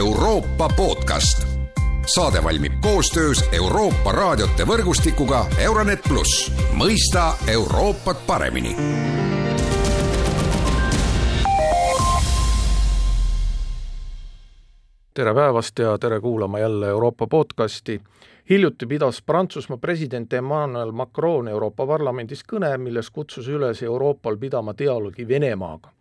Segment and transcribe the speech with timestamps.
[0.00, 1.46] Euroopa podcast.
[2.14, 8.76] saade valmib koostöös Euroopa raadiote võrgustikuga Euronet pluss, mõista Euroopat paremini
[15.14, 18.00] tere päevast ja tere kuulama jälle Euroopa podcasti.
[18.50, 25.28] hiljuti pidas Prantsusmaa president Emmanuel Macron Euroopa Parlamendis kõne, milles kutsus üles Euroopal pidama dialoogi
[25.28, 25.99] Venemaaga.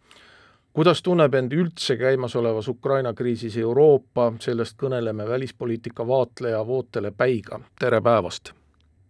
[0.74, 8.02] Kuidas tunneb end üldse käimasolevas Ukraina kriisis Euroopa, sellest kõneleme välispoliitika vaatleja Vootele Päiga, tere
[8.02, 8.54] päevast!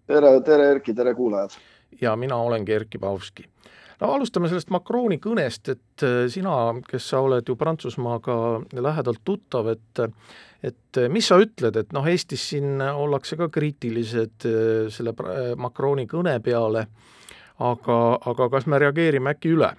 [0.07, 1.57] tere, tere Erki, tere kuulajad!
[2.01, 3.45] ja mina olengi Erkki Pauvski
[3.99, 6.55] no alustame sellest Macroni kõnest, et äh, sina,
[6.87, 8.37] kes sa oled ju Prantsusmaaga
[8.79, 10.05] lähedalt tuttav, et
[10.63, 15.13] et mis sa ütled, et noh, Eestis siin ollakse ka kriitilised äh, selle
[15.55, 16.87] Macroni kõne peale,
[17.59, 17.99] aga,
[18.31, 19.73] aga kas me reageerime äkki üle?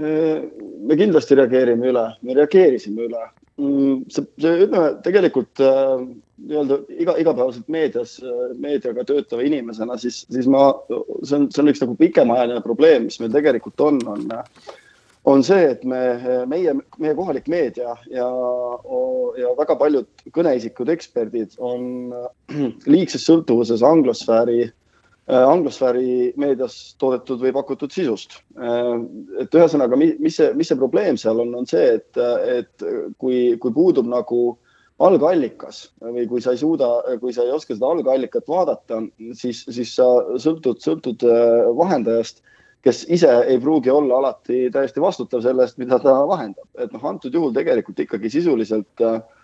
[0.00, 3.24] Me kindlasti reageerime üle, me reageerisime üle.
[3.60, 6.04] Mm, see, see ütleme tegelikult äh,
[6.48, 8.14] nii-öelda iga, igapäevaselt meedias,
[8.60, 13.20] meediaga töötava inimesena, siis, siis ma, see on, see on üks nagu pikemaajaline probleem, mis
[13.20, 14.24] meil tegelikult on, on,
[15.28, 16.00] on see, et me,
[16.50, 18.28] meie, meie kohalik meedia ja,
[19.38, 22.14] ja väga paljud kõneisikud, eksperdid on
[22.92, 24.64] liigses sõltuvuses anglosfääri,
[25.32, 28.40] anglosfääri meedias toodetud või pakutud sisust.
[29.40, 32.20] et ühesõnaga, mis see, mis see probleem seal on, on see, et,
[32.58, 32.86] et
[33.18, 34.42] kui, kui puudub nagu
[35.02, 36.88] algallikas või kui sa ei suuda,
[37.20, 39.02] kui sa ei oska seda algallikat vaadata,
[39.38, 40.06] siis, siis sa
[40.42, 42.42] sõltud, sõltud äh, vahendajast,
[42.82, 46.66] kes ise ei pruugi olla alati täiesti vastutav selle eest, mida ta vahendab.
[46.78, 49.41] et noh, antud juhul tegelikult ikkagi sisuliselt äh, äh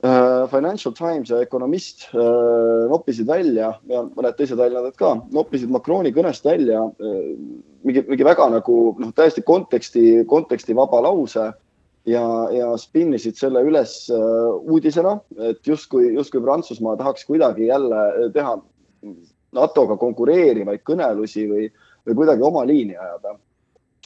[0.00, 6.46] Financial Times ja Economist äh, noppisid välja ja mõned teised väljaanded ka, noppisid Macroni kõnest
[6.46, 7.32] välja äh,
[7.82, 11.48] mingi, mingi väga nagu noh, täiesti konteksti, kontekstivaba lause
[12.06, 12.22] ja,
[12.54, 15.16] ja spinnisid selle üles äh, uudisena,
[15.50, 18.54] et justkui, justkui Prantsusmaa tahaks kuidagi jälle teha
[19.58, 21.68] NATO-ga konkureerivaid kõnelusi või,
[22.06, 23.34] või kuidagi oma liini ajada.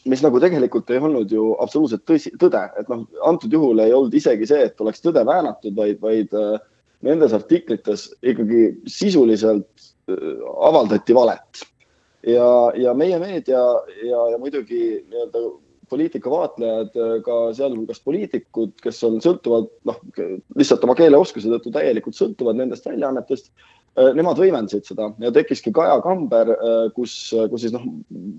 [0.09, 4.15] Mis nagu tegelikult ei olnud ju absoluutselt tõsi, tõde, et noh, antud juhul ei olnud
[4.19, 6.57] isegi see, et oleks tõde väänatud, vaid, vaid äh,
[7.07, 9.69] nendes artiklites ikkagi sisuliselt
[10.11, 11.67] äh, avaldati valet.
[12.27, 12.47] ja,
[12.79, 13.61] ja meie meedia
[14.07, 15.47] ja, ja muidugi nii-öelda
[15.93, 20.01] poliitikavaatlejad, äh, ka sealhulgas poliitikud, kes on sõltuvad, noh,
[20.57, 23.53] lihtsalt oma keeleoskuse tõttu täielikult sõltuvad nendest väljaannetest.
[23.93, 27.17] Äh, nemad võimendasid seda ja tekkiski Kaja Kamber, äh, kus,
[27.53, 27.85] kus siis noh,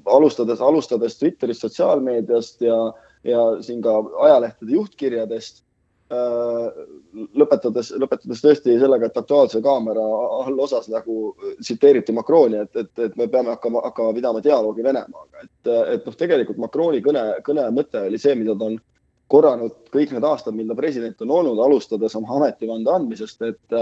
[0.09, 2.80] alustades, alustades Twitterist, sotsiaalmeediast ja,
[3.28, 5.64] ja siin ka ajalehtede juhtkirjadest
[6.14, 6.84] Äh,
[7.40, 10.03] lõpetades, lõpetades tõesti sellega, et Aktuaalse kaamera
[10.44, 11.31] allosas nagu
[11.62, 16.18] tsiteeriti Macroni, et, et, et me peame hakkama, hakkama pidama dialoogi Venemaaga, et, et noh,
[16.20, 18.78] tegelikult Macroni kõne, kõne mõte oli see, mida ta on
[19.31, 23.78] korranud kõik need aastad, mil ta president on olnud, alustades oma ametivande andmisest, et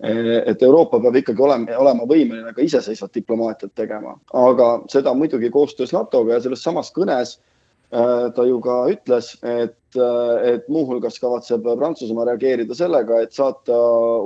[0.00, 5.92] et Euroopa peab ikkagi olema, olema võimeline ka iseseisvat diplomaatiat tegema, aga seda muidugi koostöös
[5.92, 7.36] NATO-ga ja selles samas kõnes
[7.90, 13.78] Äh, ta ju ka ütles, et, äh, et muuhulgas kavatseb Prantsusmaa reageerida sellega, et saata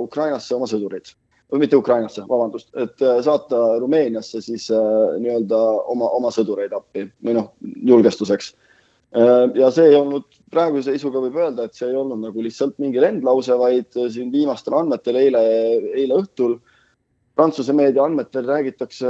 [0.03, 1.09] Ukrainasse oma sõdurid
[1.49, 5.57] või mitte Ukrainasse, vabandust, et saata Rumeeniasse siis nii-öelda
[5.93, 7.51] oma, oma sõdureid appi või noh,
[7.85, 8.51] julgestuseks.
[9.15, 12.99] Ja see ei olnud praeguse seisuga võib öelda, et see ei olnud nagu lihtsalt mingi
[12.99, 15.43] lendlause, vaid siin viimastel andmetel eile,
[15.95, 16.75] eile õhtul äh,
[17.35, 19.07] Prantsuse meedia andmetel räägitakse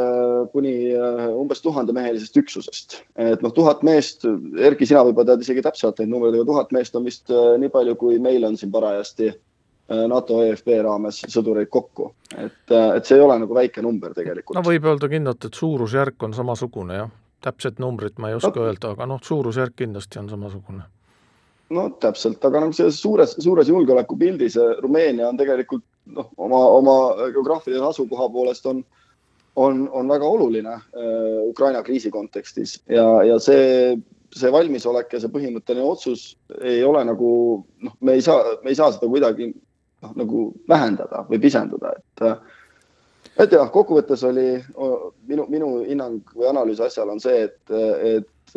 [0.52, 2.96] kuni äh, umbes tuhandemehelisest üksusest.
[3.22, 4.26] et noh, tuhat meest,
[4.58, 7.70] Erki, sina võib-olla tead isegi täpselt neid numbreid, aga tuhat meest on vist äh, nii
[7.74, 12.10] palju, kui meil on siin parajasti äh, NATO EFP raames sõdureid kokku.
[12.34, 14.58] et, et see ei ole nagu väike number tegelikult.
[14.58, 17.14] no võib öelda kindlalt, et suurusjärk on samasugune jah,
[17.46, 18.68] täpset numbrit ma ei oska no.
[18.68, 20.86] öelda, aga noh, suurusjärk kindlasti on samasugune
[21.74, 26.96] no täpselt, aga noh, selles suures, suures julgeolekupildis Rumeenia on tegelikult noh, oma, oma
[27.34, 28.84] geograafilise asukoha poolest on,
[29.56, 33.96] on, on väga oluline äh, Ukraina kriisi kontekstis ja, ja see,
[34.36, 36.28] see valmisolek ja see põhimõtteline otsus
[36.62, 37.30] ei ole nagu
[37.82, 42.28] noh, me ei saa, me ei saa seda kuidagi noh, nagu vähendada või pisendada, et
[43.40, 44.50] et jah, kokkuvõttes oli
[45.28, 47.76] minu, minu hinnang või analüüs asjal on see, et,
[48.16, 48.56] et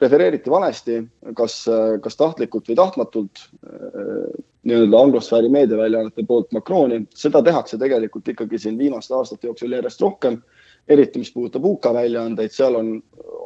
[0.00, 1.00] refereeriti valesti,
[1.36, 1.62] kas,
[2.02, 4.30] kas tahtlikult või tahtmatult äh,
[4.68, 7.02] nii-öelda anglosfääri meediaväljaannete poolt Macroni.
[7.14, 10.40] seda tehakse tegelikult ikkagi siin viimaste aastate jooksul järjest rohkem,
[10.88, 12.92] eriti mis puudutab UK väljaandeid, seal on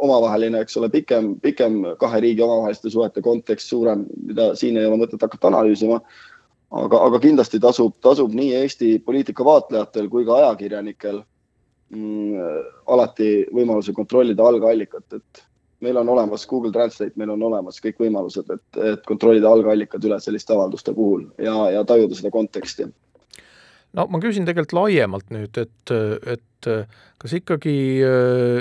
[0.04, 4.98] omavaheline, eks ole, pikem, pikem kahe riigi omavaheliste suhete kontekst suurem, mida siin ei ole
[5.04, 6.00] mõtet hakata analüüsima.
[6.70, 11.22] Aga, aga kindlasti tasub, tasub nii Eesti poliitika vaatlejatel kui ka ajakirjanikel
[11.94, 12.62] mm,
[12.94, 15.44] alati võimaluse kontrollida algallikat, et
[15.84, 20.20] meil on olemas Google Translate, meil on olemas kõik võimalused, et, et kontrollida algallikad üle
[20.22, 22.88] selliste avalduste puhul ja, ja tajuda seda konteksti
[23.94, 25.94] no ma küsin tegelikult laiemalt nüüd, et,
[26.34, 26.70] et
[27.20, 27.74] kas ikkagi,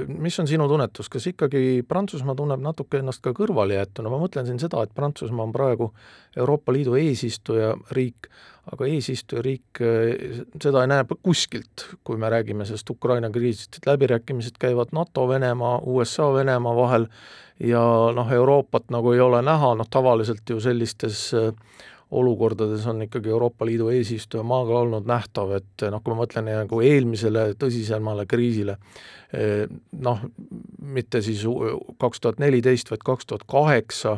[0.08, 4.60] mis on sinu tunnetus, kas ikkagi Prantsusmaa tunneb natuke ennast ka kõrvalejäetuna, ma mõtlen siin
[4.62, 5.92] seda, et Prantsusmaa on praegu
[6.38, 8.30] Euroopa Liidu eesistujariik,
[8.74, 9.84] aga eesistujariik
[10.64, 15.80] seda ei näe kuskilt, kui me räägime sellest Ukraina kriisist, et läbirääkimised käivad NATO, Venemaa,
[15.84, 17.08] USA, Venemaa vahel
[17.64, 17.84] ja
[18.16, 21.52] noh, Euroopat nagu ei ole näha, noh tavaliselt ju sellistes äh,
[22.14, 27.50] olukordades on ikkagi Euroopa Liidu eesistujamaaga olnud nähtav, et noh, kui ma mõtlen nagu eelmisele
[27.60, 28.78] tõsisemale kriisile,
[29.34, 29.66] eh,
[30.06, 30.24] noh,
[30.94, 31.44] mitte siis
[32.02, 34.18] kaks tuhat neliteist, vaid kaks tuhat kaheksa,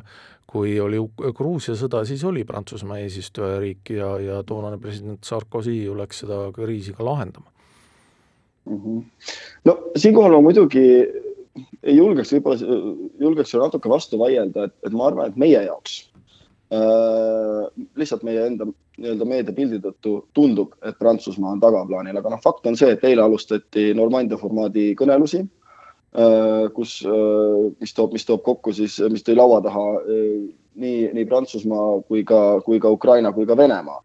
[0.56, 1.02] kui oli
[1.36, 6.94] Gruusia sõda, siis oli Prantsusmaa eesistujariik ja, ja toonane president Sarkozy ju läks seda kriisi
[6.96, 7.50] ka lahendama
[8.70, 8.78] mm.
[8.78, 9.04] -hmm.
[9.66, 10.86] no siinkohal ma muidugi
[11.84, 12.80] ei julgeks võib-olla,
[13.20, 16.04] julgeks natuke vastu vaielda, et, et ma arvan, et meie jaoks
[16.72, 18.66] lihtsalt meie enda
[18.98, 23.26] nii-öelda meediapildi tõttu tundub, et Prantsusmaa on tagaplaanil, aga noh, fakt on see, et eile
[23.26, 25.44] alustati Normandia formaadi kõnelusi,
[26.16, 31.28] äh, kus, äh, mis toob, mis toob kokku siis, mis tõi laua taha nii, nii
[31.30, 34.02] Prantsusmaa kui ka, kui ka Ukraina kui ka Venemaa.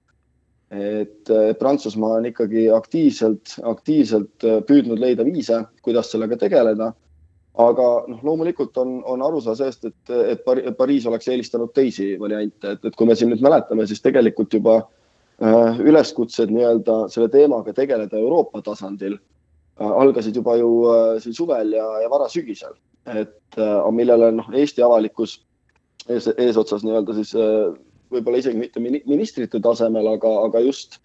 [0.71, 1.27] et
[1.59, 6.93] Prantsusmaa on ikkagi aktiivselt, aktiivselt püüdnud leida viise, kuidas sellega tegeleda
[7.58, 12.85] aga noh, loomulikult on, on arusaam sellest, et, et Pariis oleks eelistanud teisi variante, et,
[12.87, 18.19] et kui me siin nüüd mäletame, siis tegelikult juba äh, üleskutsed nii-öelda selle teemaga tegeleda
[18.20, 22.76] Euroopa tasandil äh, algasid juba ju äh, siin suvel ja, ja varasügisel,
[23.11, 25.41] et äh, millele noh, Eesti avalikkus
[26.08, 27.73] ees, eesotsas nii-öelda siis äh,
[28.14, 31.00] võib-olla isegi mitte ministrite tasemel, aga, aga just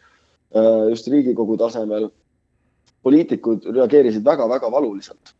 [0.53, 2.09] äh,, just Riigikogu tasemel
[3.06, 5.36] poliitikud reageerisid väga-väga valuliselt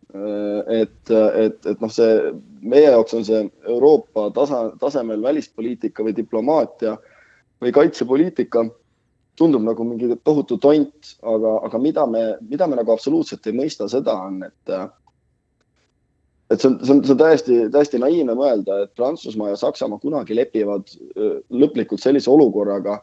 [0.72, 2.32] et, et, et noh, see
[2.66, 6.96] meie jaoks on see Euroopa tasa, tasemel välispoliitika või diplomaatia
[7.62, 8.66] või kaitsepoliitika
[9.36, 13.90] tundub nagu mingi tohutu tont, aga, aga mida me, mida me nagu absoluutselt ei mõista,
[13.92, 14.76] seda on, et
[16.54, 20.00] et see on, see on, see on täiesti, täiesti naiivne mõelda, et Prantsusmaa ja Saksamaa
[20.00, 20.94] kunagi lepivad
[21.50, 23.00] lõplikult sellise olukorraga,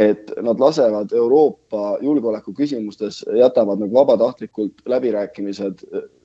[0.00, 5.82] et nad lasevad Euroopa julgeoleku küsimustes, jätavad nagu vabatahtlikult läbirääkimised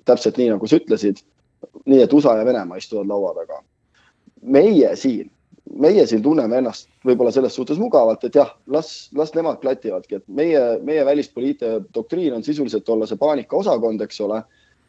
[0.08, 1.20] täpselt nii, nagu sa ütlesid,
[1.90, 3.64] nii et USA ja Venemaa istuvad laua taga.
[4.46, 5.32] meie siin,
[5.74, 10.28] meie siin tunneme ennast võib-olla selles suhtes mugavalt, et jah, las, las nemad klativadki, et
[10.28, 14.44] meie, meie välispoliitika doktriin on sisuliselt olla see paanikaosakond, eks ole,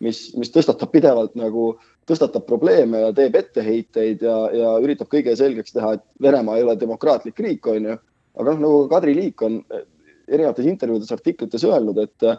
[0.04, 1.70] mis, mis tõstatab pidevalt nagu,
[2.06, 6.76] tõstatab probleeme ja teeb etteheiteid ja, ja üritab kõige selgeks teha, et Venemaa ei ole
[6.80, 7.96] demokraatlik riik, on ju.
[8.36, 9.60] Aga noh, nagu Kadri Liik on
[10.26, 12.30] erinevates intervjuudes, artiklites öelnud, et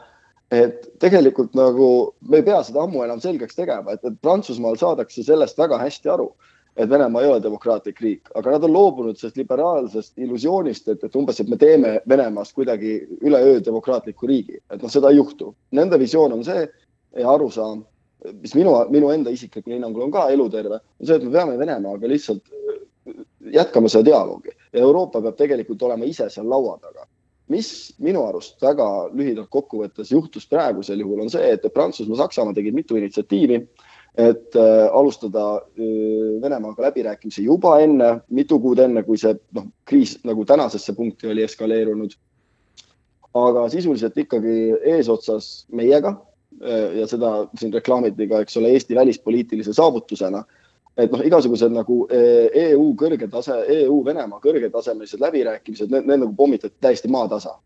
[0.47, 1.87] et tegelikult nagu
[2.31, 6.11] me ei pea seda ammu enam selgeks tegema, et, et Prantsusmaal saadakse sellest väga hästi
[6.13, 6.29] aru,
[6.79, 11.17] et Venemaa ei ole demokraatlik riik, aga nad on loobunud sellest liberaalsest illusioonist, et, et
[11.19, 15.51] umbes, et me teeme Venemaast kuidagi üleöö demokraatliku riigi, et noh, seda ei juhtu.
[15.75, 17.83] Nende visioon on see ja arusaam,
[18.39, 22.07] mis minu, minu enda isiklikul hinnangul on ka eluterve, on see, et me peame Venemaaga
[22.07, 22.55] lihtsalt
[23.51, 27.07] jätkama seda dialoogi Euroopa peab tegelikult olema ise seal laua taga
[27.47, 27.69] mis
[28.03, 28.85] minu arust väga
[29.15, 33.61] lühidalt kokkuvõttes juhtus praegusel juhul, on see, et Prantsusmaa, Saksamaa tegid mitu initsiatiivi,
[34.17, 40.17] et äh, alustada äh, Venemaaga läbirääkimisi juba enne, mitu kuud enne, kui see noh, kriis
[40.27, 42.17] nagu tänasesse punkti oli eskaleerunud.
[43.37, 44.53] aga sisuliselt ikkagi
[44.95, 46.15] eesotsas meiega
[46.63, 50.43] äh, ja seda siin reklaamiti ka, eks ole, Eesti välispoliitilise saavutusena
[50.97, 56.75] et noh, igasugused nagu EU e kõrge tase, EU-Venemaa kõrgetasemelised läbirääkimised, need, need nagu pommitati
[56.81, 57.57] täiesti maatasa.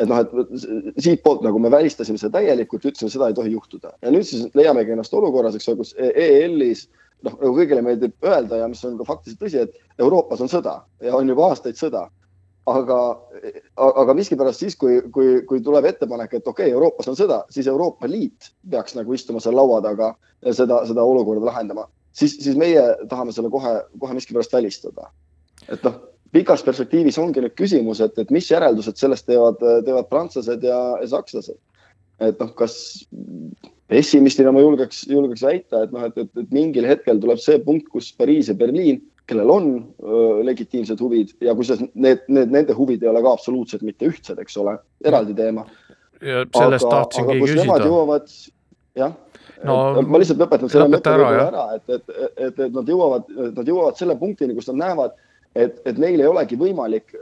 [0.00, 3.90] et noh, et siitpoolt nagu me välistasime seda täielikult, ütlesime, seda ei tohi juhtuda.
[4.00, 6.86] Ja nüüd siis leiamegi ennast olukorras, eks ole, kus EL-is
[7.26, 10.78] noh, nagu kõigile meeldib öelda ja mis on ka faktiliselt tõsi, et Euroopas on sõda
[11.04, 12.06] ja on juba aastaid sõda.
[12.70, 12.96] Aga,
[13.76, 17.68] aga miskipärast siis, kui, kui, kui tuleb ettepanek, et okei okay,, Euroopas on sõda, siis
[17.68, 22.56] Euroopa Liit peaks nagu istuma seal laua taga ja seda, seda olukorda lahendama siis, siis
[22.58, 25.10] meie tahame selle kohe, kohe miskipärast välistada.
[25.68, 25.98] et noh,
[26.32, 31.10] pikas perspektiivis ongi nüüd küsimus, et, et mis järeldused sellest teevad, teevad prantslased ja, ja
[31.10, 31.58] sakslased.
[32.20, 32.74] et noh, kas
[33.90, 37.88] pessimistina ma julgeks, julgeks väita, et noh, et, et, et mingil hetkel tuleb see punkt,
[37.92, 39.00] kus Pariis ja Berliin,
[39.30, 39.66] kellel on
[40.02, 44.40] öö, legitiimsed huvid ja kusjuures need, need, nende huvid ei ole ka absoluutselt mitte ühtsed,
[44.42, 44.74] eks ole,
[45.06, 45.66] eraldi teema.
[46.20, 48.20] ja sellest aga, tahtsingi küsida.
[48.98, 49.14] jah
[49.64, 53.26] no ma lihtsalt lõpetan selle mõtte võib-olla ära, et, et, et, et nad jõuavad,
[53.58, 55.18] nad jõuavad selle punktini, kus nad näevad,
[55.54, 57.12] et, et neil ei olegi võimalik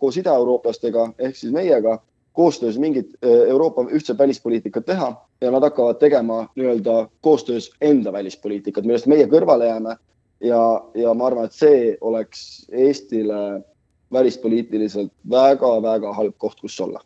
[0.00, 1.98] koos idaeurooplastega ehk siis meiega
[2.36, 5.08] koostöös mingit Euroopa ühtset välispoliitikat teha,
[5.40, 9.96] ja nad hakkavad tegema nii-öelda koostöös enda välispoliitikat, millest meie kõrvale jääme.
[10.40, 13.62] ja, ja ma arvan, et see oleks Eestile
[14.12, 17.00] välispoliitiliselt väga-väga halb koht, kus olla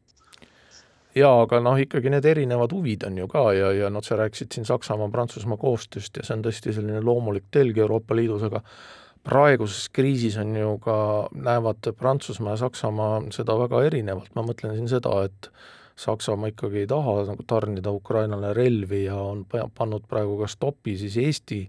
[1.17, 4.55] jaa, aga noh, ikkagi need erinevad huvid on ju ka ja, ja noh, sa rääkisid
[4.55, 8.63] siin Saksamaa-Prantsusmaa koostööst ja see on tõesti selline loomulik telg Euroopa Liidus, aga
[9.27, 10.97] praeguses kriisis on ju ka,
[11.35, 15.51] näevad Prantsusmaa ja Saksamaa seda väga erinevalt, ma mõtlen siin seda, et
[16.01, 21.19] Saksamaa ikkagi ei taha nagu tarnida Ukrainale relvi ja on pannud praegu ka stopi siis
[21.21, 21.61] Eesti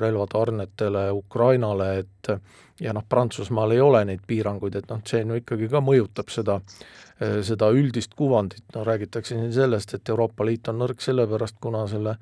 [0.00, 2.32] relvatarnetele Ukrainale, et
[2.80, 6.58] ja noh, Prantsusmaal ei ole neid piiranguid, et noh, see no ikkagi ka mõjutab seda
[7.46, 12.16] seda üldist kuvandit, no räägitakse siin sellest, et Euroopa Liit on nõrk sellepärast, kuna selle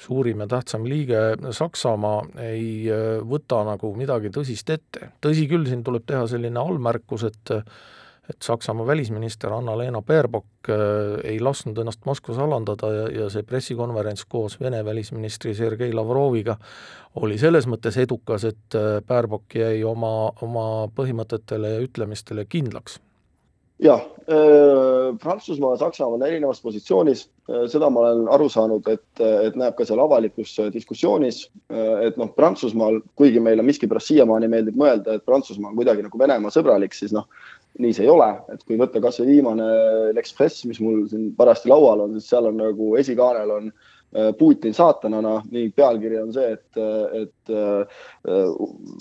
[0.00, 1.20] suurim ja tähtsam liige
[1.52, 5.10] Saksamaa ei äh, võta nagu midagi tõsist ette.
[5.20, 7.52] tõsi küll, siin tuleb teha selline allmärkus, et
[8.30, 14.24] et Saksamaa välisminister Anna-Leena Baerbock äh, ei lasknud ennast Moskvas alandada ja, ja see pressikonverents
[14.30, 16.56] koos Vene välisministri Sergei Lavroviga
[17.20, 23.00] oli selles mõttes edukas, et Baerbock jäi oma, oma põhimõtetele ja ütlemistele kindlaks.
[23.80, 27.30] Jah äh,, Prantsusmaa ja Saksamaa on erinevas positsioonis.
[27.50, 32.10] Äh,, seda ma olen aru saanud, et, et näeb ka seal avalikus äh, diskussioonis äh,,
[32.10, 36.52] et noh, Prantsusmaal, kuigi meile miskipärast siiamaani meeldib mõelda, et Prantsusmaa on kuidagi nagu Venemaa
[36.52, 37.24] sõbralik, siis noh,
[37.80, 39.66] nii see ei ole, et kui võtta kasvõi viimane
[40.16, 44.32] L'Express, mis mul siin parajasti laual on, siis seal on nagu esikaanel on äh, Äh,
[44.38, 46.78] Putin saatanana ning pealkiri on see, et,
[47.14, 48.00] et äh,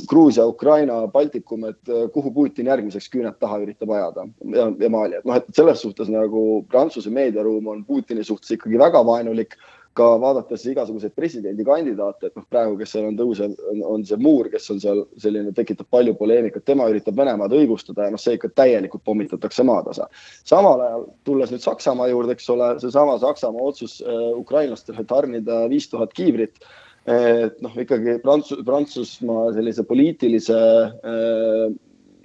[0.10, 4.28] Gruusia, Ukraina, Baltikum, et äh, kuhu Putin järgmiseks küüned taha üritab ajada.
[4.54, 8.78] Ja, ja Mali, et noh, et selles suhtes nagu Prantsuse meediaruum on Putini suhtes ikkagi
[8.78, 9.58] väga vaenulik
[9.98, 14.70] ka vaadates igasuguseid presidendikandidaate, et noh, praegu, kes seal on tõusev, on see Muur, kes
[14.74, 19.04] on seal selline, tekitab palju poleemikat, tema üritab Venemaad õigustada ja noh, see ikka täielikult
[19.08, 20.08] pommitatakse maatasa.
[20.48, 25.90] samal ajal, tulles nüüd Saksamaa juurde, eks ole, seesama Saksamaa otsus äh, ukrainlastele tarnida viis
[25.90, 26.62] tuhat kiivrit
[27.10, 31.70] et noh, ikkagi Prantsus, Prantsusmaa sellise poliitilise äh,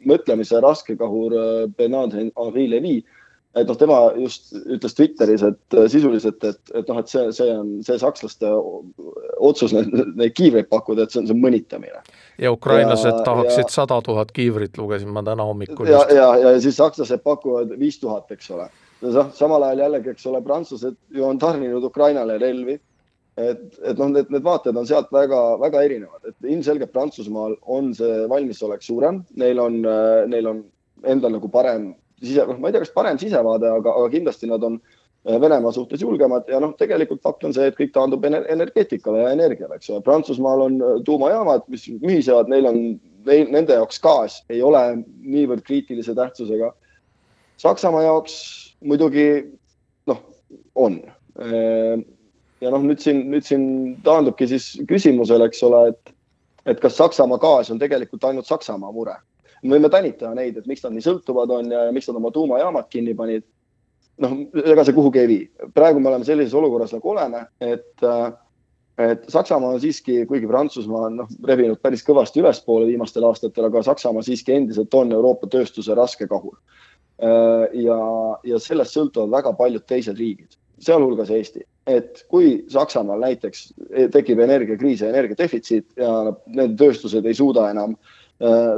[0.09, 2.99] mõtlemise raskekahur äh, Bernard Henri Levy
[3.55, 7.51] et noh, tema just ütles Twitteris, et äh, sisuliselt, et, et noh, et see, see
[7.55, 8.51] on see sakslaste
[9.39, 12.03] otsus neid, neid kiivreid pakkuda, et see on, see on mõnitamine.
[12.43, 15.91] ja ukrainlased ja, tahaksid sada tuhat kiivrit, lugesin ma täna hommikul.
[15.91, 18.69] ja, ja, ja siis sakslased pakuvad viis tuhat, eks ole.
[19.37, 22.81] samal ajal jällegi, eks ole, prantslased ju on tarninud Ukrainale relvi.
[23.35, 27.91] et, et noh, need, need vaated on sealt väga, väga erinevad, et ilmselgelt Prantsusmaal on
[27.95, 30.61] see valmisolek suurem, neil on, äh, neil on
[31.03, 34.63] endal nagu parem sise, noh, ma ei tea, kas parem sisevaade, aga, aga kindlasti nad
[34.67, 39.25] on äh, Venemaa suhtes julgemad ja noh, tegelikult fakt on see, et kõik taandub energeetikale
[39.25, 40.05] ja energiale, eks ole.
[40.07, 42.81] Prantsusmaal on äh, tuumajaamad, mis mühisevad, neil on,
[43.29, 44.83] neil, nende jaoks gaas ei ole
[45.25, 46.73] niivõrd kriitilise tähtsusega.
[47.63, 48.35] Saksamaa jaoks
[48.85, 49.29] muidugi
[50.11, 50.25] noh,
[50.75, 51.01] on.
[51.41, 52.03] Äh,
[52.65, 53.65] ja noh, nüüd siin, nüüd siin
[54.07, 56.17] taandubki siis küsimusele, eks ole, et,
[56.71, 59.19] et kas Saksamaa gaas on tegelikult ainult Saksamaa mure
[59.65, 62.89] me võime tänitada neid, et miks nad nii sõltuvad on ja miks nad oma tuumajaamad
[62.93, 63.45] kinni panid.
[64.23, 65.45] noh, ega see kuhugi ei vii.
[65.75, 68.05] praegu me oleme sellises olukorras, nagu oleme, et,
[68.99, 73.83] et Saksamaa on siiski, kuigi Prantsusmaa on noh, rebinud päris kõvasti ülespoole viimastel aastatel, aga
[73.83, 76.59] Saksamaa siiski endiselt on Euroopa tööstuse raske kahur.
[77.19, 77.99] ja,
[78.45, 83.67] ja sellest sõltuvad väga paljud teised riigid, sealhulgas Eesti et kui Saksamaal näiteks
[84.11, 88.24] tekib energiakriis ja energiadefitsiit ja need tööstused ei suuda enam äh, Äh,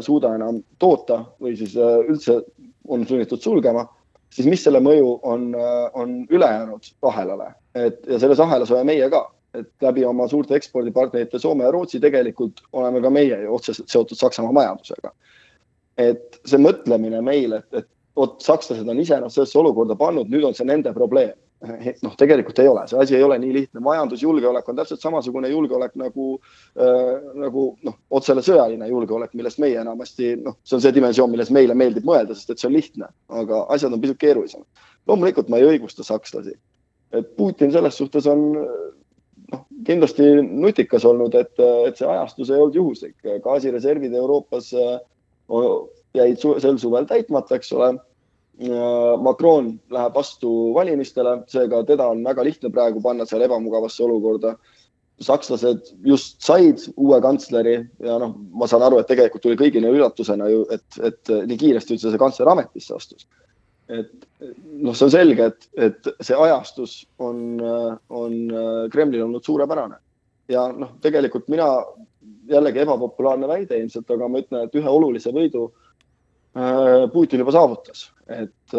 [0.05, 2.41] suuda enam toota või siis äh, üldse
[2.89, 3.87] on sunnitud sulgema,
[4.35, 9.09] siis mis selle mõju on, äh, on ülejäänud ahelale, et ja selles ahelas oleme meie
[9.11, 9.23] ka,
[9.57, 14.19] et läbi oma suurte ekspordipartnerite Soome ja Rootsi tegelikult oleme ka meie ju otseselt seotud
[14.19, 15.13] Saksamaa majandusega.
[15.97, 20.47] et see mõtlemine meil, et, et vot sakslased on ise ennast sellesse olukorda pannud, nüüd
[20.49, 21.37] on see nende probleem.
[22.05, 25.95] Noh, tegelikult ei ole, see asi ei ole nii lihtne, majandusjulgeolek on täpselt samasugune julgeolek
[25.97, 31.33] nagu äh,, nagu noh, otsene sõjaline julgeolek, millest meie enamasti noh, see on see dimensioon,
[31.33, 33.09] milles meile meeldib mõelda, sest et see on lihtne,
[33.41, 34.69] aga asjad on pisut keerulisemad.
[35.09, 36.53] loomulikult ma ei õigusta sakslasi,
[37.17, 41.57] et Putin selles suhtes on noh, kindlasti nutikas olnud, et,
[41.89, 43.17] et see ajastus ei olnud juhuslik,
[43.49, 45.01] gaasireservid Euroopas äh,
[46.17, 47.95] jäid sel suvel täitmata, eks ole
[49.21, 54.57] Macron läheb vastu valimistele, seega teda on väga lihtne praegu panna seal ebamugavasse olukorda.
[55.21, 60.49] sakslased just said uue kantsleri ja noh, ma saan aru, et tegelikult tuli kõigile üllatusena
[60.53, 63.27] ju, et, et nii kiiresti üldse see kantsler ametisse astus.
[63.89, 64.13] et
[64.77, 67.57] noh, see on selge, et, et see ajastus on,
[68.11, 68.37] on
[68.93, 69.97] Kremlil olnud suurepärane
[70.53, 71.69] ja noh, tegelikult mina
[72.49, 75.71] jällegi ebapopulaarne väide ilmselt, aga ma ütlen, et ühe olulise võidu
[77.13, 78.75] Putin juba saavutas, et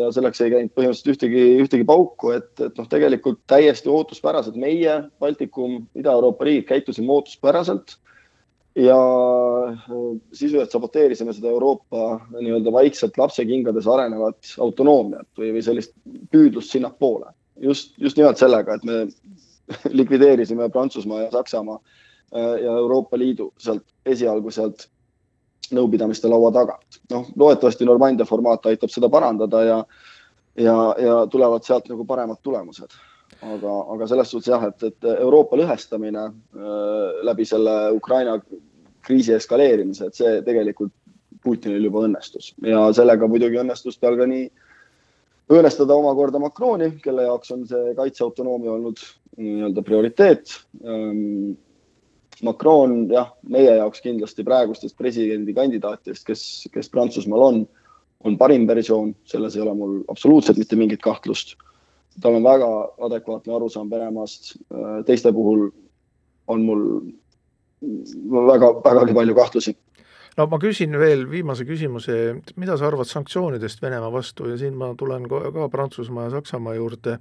[0.00, 4.96] ja selleks ei käinud põhimõtteliselt ühtegi, ühtegi pauku, et, et noh, tegelikult täiesti ootuspäraselt meie,
[5.22, 7.94] Baltikum, Ida-Euroopa riigid käitusime ootuspäraselt
[8.76, 8.96] ja
[10.32, 15.94] sisuliselt saboteerisime seda Euroopa nii-öelda vaikselt lapsekingades arenevat autonoomiat või, või sellist
[16.34, 17.30] püüdlust sinnapoole.
[17.60, 19.06] just, just nimelt sellega, et me
[20.00, 24.88] likvideerisime Prantsusmaa ja Saksamaa äh, ja Euroopa Liidu sealt esialgu sealt
[25.72, 27.00] nõupidamiste laua tagant.
[27.10, 29.80] noh, loodetavasti Normandia formaat aitab seda parandada ja,
[30.56, 32.92] ja, ja tulevad sealt nagu paremad tulemused
[33.42, 38.38] aga, aga selles suhtes jah, et, et Euroopa lõhestamine äh, läbi selle Ukraina
[39.04, 40.94] kriisi eskaleerimise, et see tegelikult
[41.44, 44.46] Putinil juba õnnestus ja sellega muidugi õnnestus tal ka nii
[45.52, 49.02] õõnestada omakorda Macroni, kelle jaoks on see kaitseautonoomia olnud
[49.36, 51.54] nii-öelda prioriteet ähm,.
[52.42, 56.42] Macron jah, meie jaoks kindlasti praegustest presidendikandidaatidest, kes,
[56.74, 57.60] kes Prantsusmaal on,
[58.24, 61.54] on parim versioon, selles ei ole mul absoluutselt mitte mingit kahtlust
[62.22, 62.68] tal on väga
[63.08, 64.54] adekvaatne arusaam Venemaast.
[64.74, 65.70] Äh, teiste puhul
[66.46, 66.84] on mul
[68.50, 69.76] väga, vägagi palju kahtlusi.
[70.36, 72.14] no ma küsin veel viimase küsimuse,
[72.56, 77.18] mida sa arvad sanktsioonidest Venemaa vastu ja siin ma tulen ka, Prantsusmaa ja Saksamaa juurde,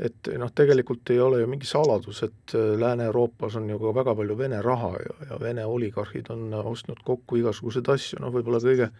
[0.00, 4.14] et noh, tegelikult ei ole ju mingi saladus, et äh, Lääne-Euroopas on ju ka väga
[4.16, 8.90] palju Vene raha ja, ja Vene oligarhid on ostnud kokku igasuguseid asju, noh võib-olla kõige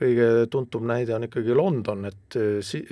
[0.00, 2.84] kõige tuntum näide on ikkagi London, et eh, si-,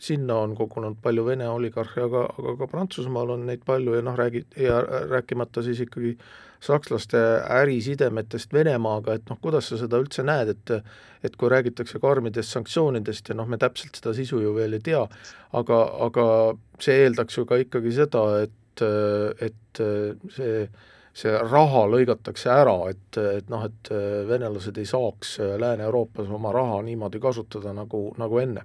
[0.00, 4.16] sinna on kogunenud palju Vene oligarhe, aga, aga ka Prantsusmaal on neid palju ja noh,
[4.18, 4.80] räägi-, ja
[5.10, 6.14] rääkimata siis ikkagi
[6.64, 7.20] sakslaste
[7.60, 10.78] ärisidemetest Venemaaga, et noh, kuidas sa seda üldse näed, et
[11.24, 15.00] et kui räägitakse karmidest sanktsioonidest ja noh, me täpselt seda sisu ju veel ei tea,
[15.56, 16.24] aga, aga
[16.84, 18.84] see eeldaks ju ka ikkagi seda, et,
[19.40, 19.80] et
[20.36, 20.66] see
[21.14, 23.90] see raha lõigatakse ära, et, et noh, et
[24.28, 28.64] venelased ei saaks Lääne-Euroopas oma raha niimoodi kasutada, nagu, nagu enne.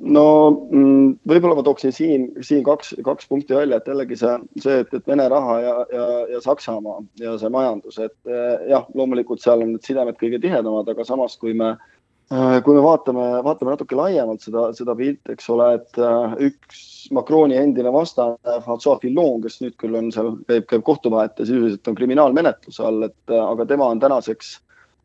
[0.00, 4.78] No mm, võib-olla ma tooksin siin, siin kaks, kaks punkti välja, et jällegi see, see,
[4.84, 9.44] et, et Vene raha ja, ja, ja Saksamaa ja see majandus, et eh, jah, loomulikult
[9.44, 13.24] seal on need sidemed kõige tihedamad, aga samas, kui me äh, Äh, kui me vaatame,
[13.44, 19.02] vaatame natuke laiemalt seda, seda pilti, eks ole, et äh, üks Macroni endine vastane, Francois
[19.02, 23.34] Fillon, kes nüüd küll on seal, käib, käib kohtuvahet ja sisuliselt on kriminaalmenetluse all, et
[23.34, 24.60] äh, aga tema on tänaseks,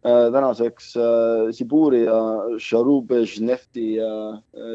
[0.07, 0.93] tänaseks
[1.57, 2.17] Siburi ja
[2.63, 3.97] Sharubežnefti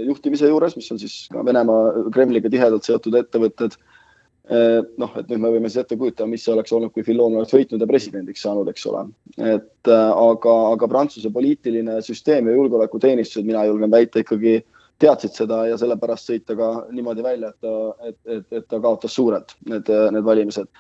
[0.05, 3.79] juhtimise juures, mis on siis ka Venemaa Kremliga tihedalt seotud ettevõtted.
[3.79, 4.02] Eh,
[4.50, 7.83] noh, et nüüd me võime siis ette kujutada, mis oleks olnud, kui Fillon oleks võitnud
[7.83, 9.05] ja presidendiks saanud, eks ole.
[9.38, 14.59] et äh, aga, aga Prantsuse poliitiline süsteem ja julgeolekuteenistused, mina julgen väita, ikkagi
[15.02, 17.76] teadsid seda ja sellepärast sõid ta ka niimoodi välja, et ta,
[18.09, 20.70] et, et, et ta kaotas suurelt need, need valimised.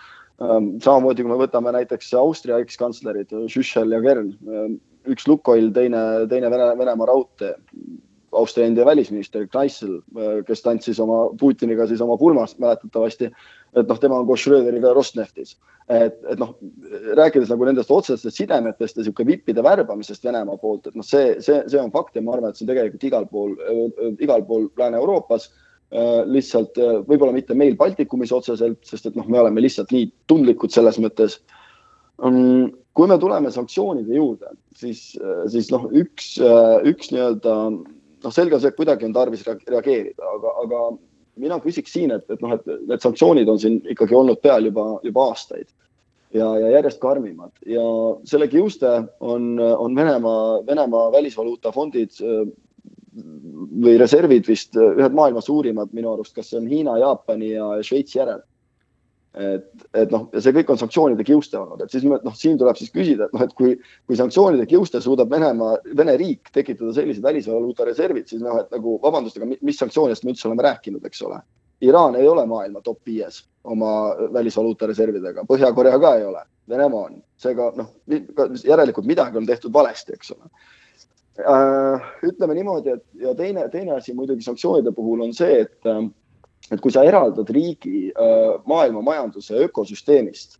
[0.42, 4.78] Ähm, samamoodi, kui me võtame näiteks Austria ekskantslerid Schüssel ja Kern, ähm,
[5.10, 7.54] üks Lukoil, teine, teine Vene, Venemaa raudtee
[8.32, 9.98] Austria enda välisminister Kreisel,
[10.48, 13.28] kes tantsis oma Putiniga siis oma pulmas mäletatavasti,
[13.76, 15.56] et noh, tema on koos Schröderiga Rosneftis.
[15.88, 16.54] et, et noh,
[17.18, 21.60] rääkides nagu nendest otsestest sidemetest ja niisugune vippide värbamisest Venemaa poolt, et noh, see, see,
[21.68, 23.56] see on fakt ja ma arvan, et see on tegelikult igal pool,
[24.22, 25.50] igal pool Lääne-Euroopas
[26.32, 30.98] lihtsalt võib-olla mitte meil Baltikumis otseselt, sest et noh, me oleme lihtsalt nii tundlikud selles
[31.02, 31.40] mõttes.
[32.92, 35.18] kui me tuleme sanktsioonide juurde, siis,
[35.52, 36.38] siis noh, üks,
[36.88, 37.56] üks nii-öelda
[38.24, 40.82] noh, selge on see, et kuidagi on tarvis reageerida, aga, aga
[41.42, 44.86] mina küsiks siin, et, et noh, et need sanktsioonid on siin ikkagi olnud peal juba,
[45.06, 45.68] juba aastaid
[46.34, 47.52] ja, ja järjest karmimad.
[47.68, 47.84] Ja
[48.28, 52.20] selle kiuste on, on Venemaa, Venemaa välisvaluutafondid
[53.82, 58.18] või reservid vist ühed maailma suurimad minu arust, kas see on Hiina, Jaapani ja Šveitsi
[58.18, 58.40] järel
[59.34, 62.76] et, et noh, ja see kõik on sanktsioonide kiuste olnud, et siis noh, siin tuleb
[62.76, 63.72] siis küsida, et noh, et kui,
[64.08, 68.98] kui sanktsioonide kiuste suudab Venemaa, Vene riik tekitada sellised välisvaluuta reservid, siis noh, et nagu
[69.02, 71.40] vabandust, aga mis sanktsioonidest me üldse oleme rääkinud, eks ole.
[71.82, 77.18] Iraan ei ole maailma top viies oma välisvaluuta reservidega, Põhja-Korea ka ei ole, Venemaa on,
[77.40, 77.90] seega noh,
[78.68, 80.52] järelikult midagi on tehtud valesti, eks ole
[81.40, 82.10] äh,.
[82.28, 86.04] ütleme niimoodi, et ja teine, teine asi muidugi sanktsioonide puhul on see, et äh,
[86.72, 90.56] et kui sa eraldad riigi äh, maailma majanduse ökosüsteemist,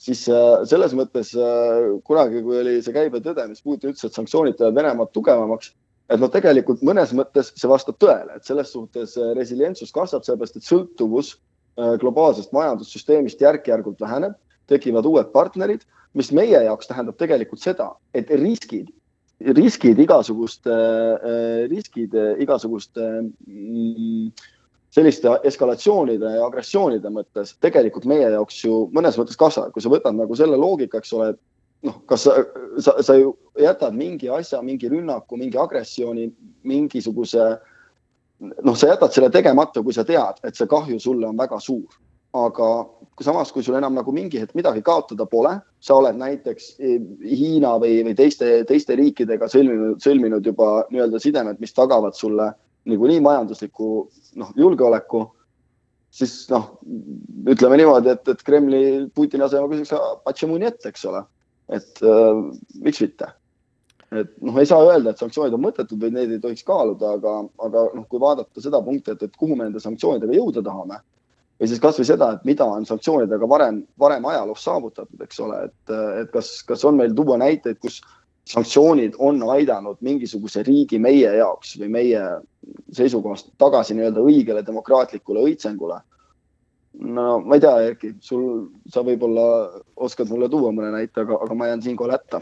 [0.00, 4.58] siis äh, selles mõttes äh, kunagi, kui oli see käibetõde, mis Putin ütles, et sanktsioonid
[4.58, 5.72] teevad Venemaad tugevamaks,
[6.12, 10.68] et noh, tegelikult mõnes mõttes see vastab tõele, et selles suhtes resilientsus kasvab, sellepärast et
[10.68, 11.34] sõltuvus
[12.00, 14.36] globaalsest majandussüsteemist järk-järgult väheneb,
[14.70, 15.82] tekivad uued partnerid,
[16.16, 18.86] mis meie jaoks tähendab tegelikult seda, et riskid,
[19.58, 20.78] riskid igasuguste,
[21.68, 22.14] riskid
[22.46, 24.30] igasuguste mm,
[24.96, 30.16] selliste eskalatsioonide ja agressioonide mõttes tegelikult meie jaoks ju mõnes mõttes kasvab, kui sa võtad
[30.16, 31.34] nagu selle loogika, eks ole,
[31.84, 32.36] noh, kas sa,
[32.80, 36.30] sa, sa ju jätad mingi asja, mingi rünnaku, mingi agressiooni,
[36.64, 37.50] mingisuguse
[38.40, 42.02] noh, sa jätad selle tegemata, kui sa tead, et see kahju sulle on väga suur.
[42.36, 42.66] aga
[43.24, 46.66] samas, kui sul enam nagu mingi hetk midagi kaotada pole, sa oled näiteks
[47.24, 52.50] Hiina või, või teiste, teiste riikidega sõlminud, sõlminud juba nii-öelda sidemed, mis tagavad sulle
[52.86, 53.88] niikuinii majandusliku
[54.40, 55.24] noh, julgeoleku
[56.16, 56.68] siis noh,
[57.50, 58.82] ütleme niimoodi, et, et Kremli
[59.14, 59.92] Putini asemel küsiks
[60.68, 61.24] ette, eks ole.
[61.68, 62.38] et äh,
[62.80, 63.32] miks mitte.
[64.14, 67.36] et noh, ei saa öelda, et sanktsioonid on mõttetud või neid ei tohiks kaaluda, aga,
[67.66, 71.00] aga noh, kui vaadata seda punkti, et, et kuhu me nende sanktsioonidega jõuda tahame
[71.56, 75.94] või siis kasvõi seda, et mida on sanktsioonidega varem, varem ajaloos saavutatud, eks ole, et,
[76.22, 77.98] et kas, kas on meil tuua näiteid, kus
[78.46, 82.20] sanktsioonid on aidanud mingisuguse riigi meie jaoks või meie
[82.94, 85.98] seisukohast tagasi nii-öelda õigele demokraatlikule õitsengule.
[87.16, 89.46] no ma ei tea, Erki, sul, sa võib-olla
[89.96, 92.40] oskad mulle tuua mõne näite, aga, aga ma jään siinkohal hätta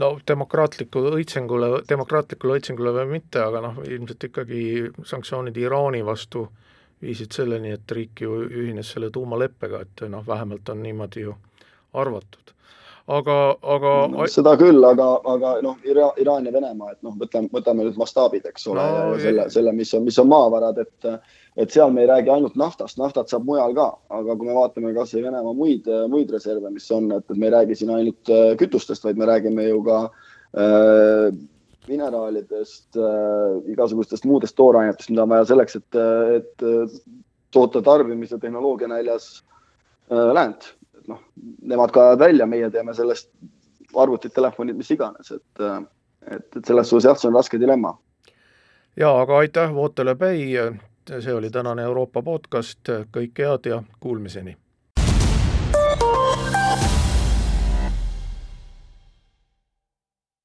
[0.00, 4.62] no demokraatlikule õitsengule, demokraatlikule õitsengule või mitte, aga noh, ilmselt ikkagi
[5.04, 6.48] sanktsioonid Iraani vastu
[7.02, 11.36] viisid selleni, et riik ju ühines selle tuumaleppega, et noh, vähemalt on niimoodi ju
[11.92, 12.55] arvatud
[13.06, 14.26] aga, aga no,.
[14.30, 18.46] seda küll, aga, aga noh, Ira-, Iraan ja Venemaa, et noh, võtame, võtame nüüd mastaabid,
[18.50, 21.10] eks ole no,, ja selle, selle, mis on, mis on maavarad, et
[21.56, 24.92] et seal me ei räägi ainult naftast, naftat saab mujal ka, aga kui me vaatame
[24.92, 28.50] kasvõi Venemaa muid, muid reserve, mis on, et, et me ei räägi siin ainult äh,
[28.60, 30.02] kütustest, vaid me räägime ju ka
[30.60, 31.30] äh,
[31.88, 36.00] mineraalidest äh,, igasugustest muudest toorainetest, mida on vaja selleks, et,
[36.36, 36.66] et
[37.56, 39.30] toota tarbimise tehnoloogia näljas
[40.10, 40.74] äh, läänt
[41.08, 41.22] noh,
[41.62, 43.30] nemad kaevavad välja, meie teeme sellest
[43.96, 45.64] arvutid, telefonid, mis iganes, et,
[46.26, 47.96] et, et selles suhtes jah, see on raske dilemma.
[48.96, 50.52] jaa, aga aitäh Vootele Päi,
[51.08, 54.56] see oli tänane Euroopa podcast, kõike head ja kuulmiseni!